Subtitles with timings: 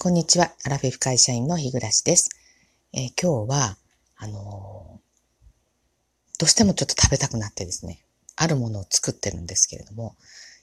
[0.00, 0.52] こんにちは。
[0.64, 2.30] アラフィフ会社員の日暮です。
[2.92, 3.76] えー、今日は、
[4.16, 8.04] あのー、どうしてもちょっと食べたくなってですね、
[8.36, 10.14] あるものを作ってるんですけれども、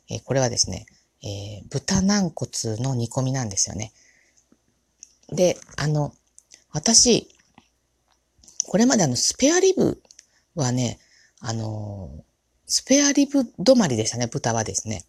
[0.09, 0.85] えー、これはですね、
[1.21, 2.49] え豚軟骨
[2.81, 3.91] の煮込みなんですよね。
[5.27, 6.13] で、あの、
[6.71, 7.27] 私、
[8.69, 10.01] これまであの、スペアリブ
[10.55, 10.97] はね、
[11.41, 12.23] あの
[12.67, 15.03] スペアリブ止まりでしたね、豚はですね。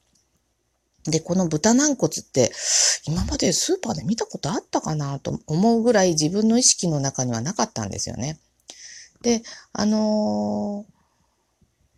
[1.11, 2.53] で、この豚軟骨って、
[3.07, 8.39] 今までスーパーで見たことあったかなと思うぐらい自分の意識の中にはなかったんですよね。
[9.23, 9.43] で、
[9.73, 10.85] あの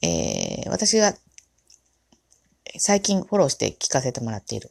[0.02, 1.15] ー、えー、私が
[2.79, 4.71] 最近フォローして聞かせてもらっている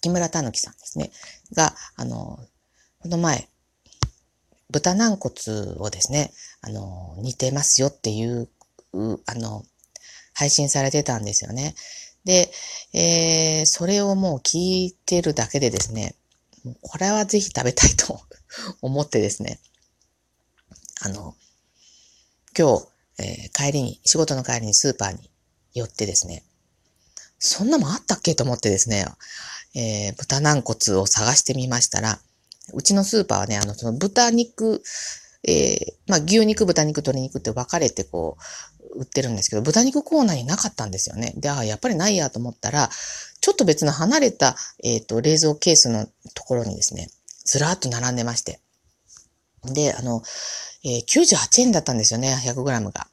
[0.00, 1.10] 木村たぬきさんですね。
[1.54, 3.48] が、あのー、この前、
[4.70, 5.34] 豚軟骨
[5.78, 6.32] をですね、
[6.62, 8.48] あのー、似てますよっていう、
[9.26, 9.64] あの、
[10.34, 11.74] 配信されてたんですよね。
[12.24, 12.50] で、
[12.92, 16.14] えー、それをもう聞いてるだけでですね、
[16.82, 18.20] これはぜひ食べたいと
[18.82, 19.60] 思ってですね、
[21.00, 21.34] あの、
[22.56, 22.86] 今日、
[23.18, 25.30] えー、帰りに、仕事の帰りにスーパーに
[25.72, 26.44] 寄ってですね、
[27.38, 29.06] そんなもんあったっけと思ってですね、
[29.74, 32.20] えー、豚軟骨を探してみましたら、
[32.74, 34.82] うちのスーパーはね、あの、その豚肉、
[35.42, 38.42] えー、まあ、牛肉、豚肉、鶏肉って分かれてこう
[38.94, 41.32] 売ってるんですけど、豚肉コーナーになかったんですよね。
[41.36, 42.90] で、ああ、やっぱりないやと思ったら、
[43.40, 47.10] ちょっと別の離れた、えっ、ー、と、冷蔵ケースのところにですね、
[47.44, 48.60] ずらーっと並んでまして。
[49.64, 50.22] で、あの、
[50.84, 53.06] えー、98円だったんですよね、100g が。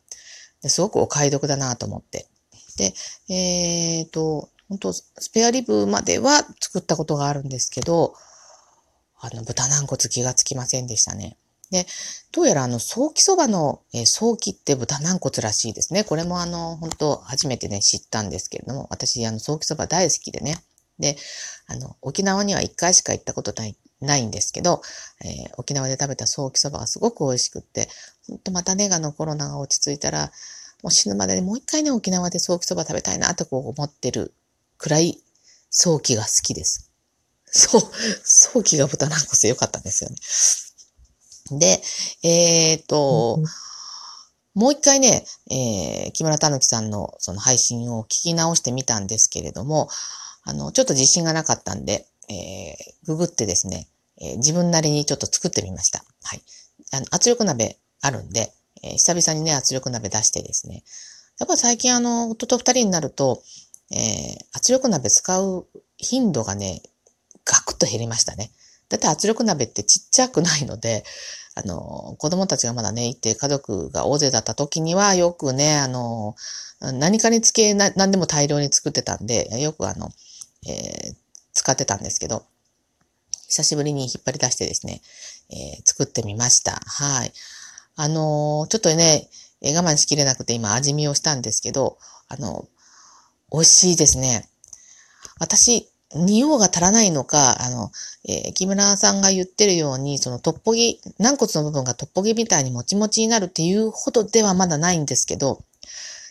[0.64, 2.28] すごくお買い得だなと思って。
[2.78, 2.94] で、
[3.30, 8.14] えっ、ー、と、本当スペアリブまでは作ったことがあるんですけど、
[9.20, 11.38] あの、豚軟骨気がつきませんでしたね。
[11.70, 11.86] で、
[12.32, 16.04] どうやらあの、早期そばの、えー、早期って豚軟骨らしいですね。
[16.04, 20.64] これもあの、本当初めてね、知ったんですけれども、私、あの、早期そば大好きでね。
[21.00, 21.18] で、
[21.68, 24.82] あの、沖縄には一回しか行ったことない、ないんですけど、
[25.24, 27.90] えー、沖縄で食べた早期そばがすごく美味しくって、
[28.28, 30.32] 本当またね、あの、コロナが落ち着いたら、
[30.84, 34.34] もう死ぬまでにもう一回ね、沖縄で早期そば食べたいなとこう思ってる
[34.78, 35.22] くらい、
[35.70, 36.90] 早期が好きです。
[37.46, 37.82] そう、
[38.24, 40.16] 早期が豚軟骨でよかったんですよね。
[41.52, 41.82] で、
[42.24, 43.40] えっ、ー、と、
[44.56, 49.88] もう一回ね、えー、木村たぬきさんのその配信を聞き直してみたんですけれども、
[50.44, 53.88] あの、ちょっと自信がなかったんで、えー、ググってですね、
[54.20, 56.04] えー、自分なりにちょっと作ってみました。
[56.24, 56.42] はい。
[56.92, 58.52] あの、圧力鍋あるんで、
[58.84, 60.84] えー、久々にね、圧力鍋出してですね、
[61.40, 63.44] やっぱ最近あの、夫と二人になると、
[63.92, 66.82] えー、圧力鍋使う頻度がね、
[67.46, 68.52] ガクッと減りましたね。
[68.90, 71.04] だって圧力鍋ってちっちゃくないので、
[71.56, 76.36] あの、子供たちがまだね、行って家族が大勢だった時にはよくね、あの、
[76.80, 80.10] 何かにつけな、何でも大量に作ってたんで、よくあの、
[80.68, 81.16] えー、
[81.54, 82.46] 使ってたんですけど、
[83.50, 85.02] 久しぶりに引っ張り出してですね、
[85.50, 86.80] えー、作ってみました。
[86.86, 87.34] はい。
[87.96, 89.30] あのー、ちょっとね、
[89.64, 92.68] 我慢しきれなくて今味見をしたんですけど、あの、
[93.52, 94.48] 美味しいですね。
[95.40, 97.92] 私、匂いが足らないのか、あの、
[98.28, 105.64] えー、木村さんが言ってるように、そのトッポギ、軟骨の部分がトッポギみたいにもちもちになるっていうほどではまだないんですけど、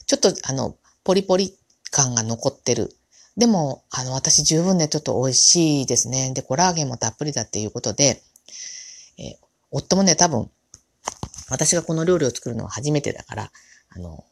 [0.06, 1.56] ちょっとあの、ポリポリ
[1.91, 2.97] 感が残ってる。
[3.37, 6.32] でも、あの、私十分ね、ちょっと美味しいですね。
[6.32, 8.22] で、コラーゲンもたっぷりだっていうことで、
[9.19, 9.37] えー、
[9.70, 10.50] 夫もね、多分、
[11.50, 13.53] 私がこの料理を作るのは初めてだから、
[13.91, 14.25] あの、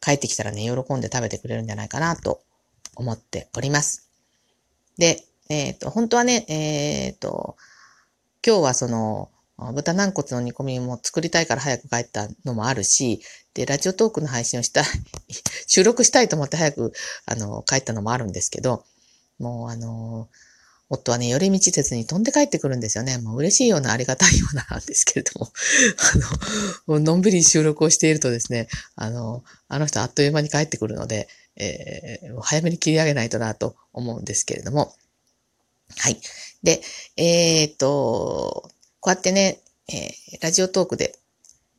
[0.00, 2.42] 帰ってきたらね、喜んで食べてくれるんじゃないかなと
[2.94, 4.05] 思っております。
[4.98, 7.56] で、えっ、ー、と、本当はね、えっ、ー、と、
[8.46, 9.30] 今日はその、
[9.74, 13.22] 豚軟骨の煮込みも作りたいから早く帰ったのもあるし、
[13.54, 14.84] で、ラジオトークの配信をしたい、
[15.66, 16.92] 収録したいと思って早く、
[17.24, 18.84] あの、帰ったのもあるんですけど、
[19.38, 20.28] もうあの、
[20.88, 23.18] 夫はね、寄り道せずに飛んで帰ってくるんですよね。
[23.18, 25.50] もう嬉しいようなありがたいようななんですけれども、
[26.86, 34.92] あの、のんびり収録をしているとですね、あの、あの人あっという間に帰ってくるので、えー、早めに切り上げないとなと思うんですけれども。
[35.98, 36.20] はい。
[36.62, 36.80] で、
[37.16, 38.70] えー、っと、
[39.00, 41.18] こうやってね、えー、ラジオトークで、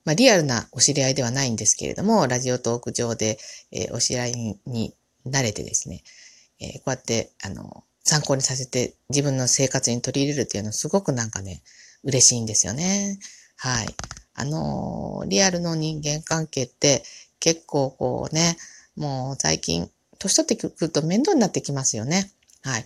[0.06, 3.38] まあ、リアルなお知り合いではないんですけれども、ラジオトーク上で、
[3.72, 4.94] えー、お知り合いに
[5.26, 6.04] なれてですね、
[6.60, 11.62] えー、こうやって、あの、参考にさせて自分の生活に取り入れるっていうのはすごくなんかね、
[12.04, 13.20] 嬉しいんですよね。
[13.58, 13.88] はい。
[14.34, 17.04] あのリアルの人間関係って
[17.40, 18.56] 結構こうね、
[18.98, 19.90] もう最近、
[20.20, 22.32] 年取ってくると面倒になってきますよね。
[22.64, 22.86] はい。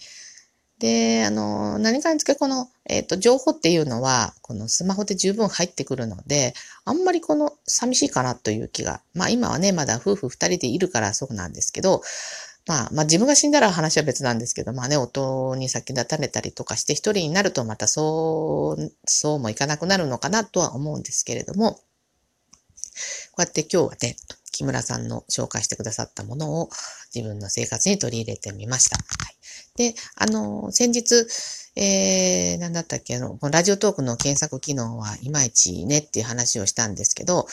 [0.79, 6.53] で、あの、何かにつけこの、えっ、ー、と、情報っていうのは、このスマホで十分入ってくるので、
[6.85, 12.01] あんまりこの寂しいかなという気が、まあ今はね、まだ夫婦二人でいるからそうなんですけど、
[12.67, 21.81] まあ、まあ自分が死んだら話は別なんですけど、まあね、夫に先立たれたりとかして一人になるとまたそう、そうもいかなくなるのかなとは思うんですけれども、こ
[23.37, 24.15] うやって今日はね、
[24.51, 26.69] 木村さんの紹介してくださったものを
[27.13, 28.97] 自分の生活に取り入れてみました。
[28.97, 29.35] はい、
[29.77, 31.25] で、あの、先日、
[31.75, 37.47] えー、なんだったっけ、あの、ラジオトークの検索機能はいまいちねっていう話をしたんですけど、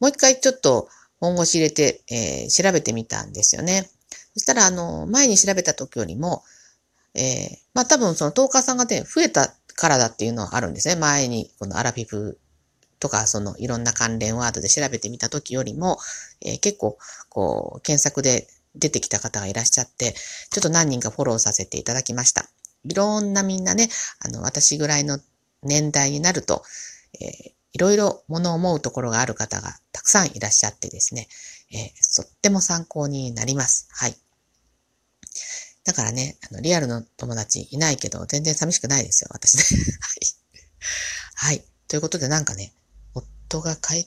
[0.00, 0.88] もう一回ちょっと
[1.20, 3.88] 本腰入れて、えー、調べてみたんですよね。
[4.34, 6.42] そしたら、あの、前に調べた時よりも、
[7.14, 10.96] えー、まあ多分そのトーカーさんがね、増えたからだっていうのはあるんですね。
[10.96, 12.38] 前に、このアラフィフ
[13.02, 15.98] とか、そのいろんな関連ワードで調べてみた時よりも、
[16.40, 18.46] えー、結構、こう、検索で
[18.76, 22.48] 出てきた方がいらっしゃって、ちょっと何人かフォローさせていただきました。
[22.84, 23.88] いろんなみんなね、
[24.20, 25.18] あの、私ぐらいの
[25.64, 26.62] 年代になると、
[27.20, 31.26] えー、いろいろ物思うところがある方がたくさんいらっしゃってですね、
[31.72, 33.88] えー、とっても参考になります。
[33.90, 34.14] はい。
[35.84, 39.64] だからね、あの、リアルの友達いないけど、全然寂しくないですよ、私ね。
[41.34, 41.56] はい。
[41.56, 41.64] はい。
[41.88, 42.72] ということでなんかね、
[43.58, 44.06] 夫が帰っ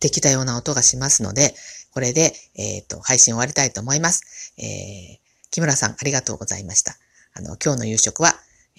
[0.00, 1.54] てきたような音がしますので、
[1.90, 4.52] これで、えっ、ー、と、配信終わりたいと思います。
[4.58, 5.18] えー、
[5.50, 6.96] 木村さん、ありがとうございました。
[7.32, 8.34] あの、今日の夕食は、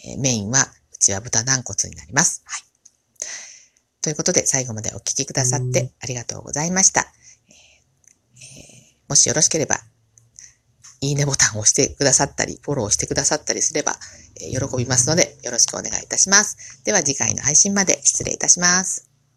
[0.05, 2.43] えー、メインは、うちは豚軟骨になります。
[2.45, 2.61] はい。
[4.01, 7.01] ということで、最後までお聞きくださってありがとうございました。
[7.01, 9.79] えー、もしよろしければ、
[11.01, 13.93] いいねボタンを押してくださったり、フォローしてくださったりすれば、
[14.39, 16.83] えー、喜びますので、よろしくお願いいたします。
[16.83, 19.06] では次回の配信まで失礼いたします。